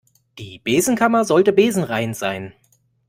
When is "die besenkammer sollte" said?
0.39-1.53